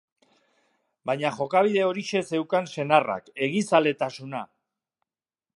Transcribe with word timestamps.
Baina 1.09 1.31
jokabide 1.35 1.83
horixe 1.89 2.23
zeukan 2.33 2.71
senarrak, 2.77 3.31
egizaletasuna. 3.49 4.45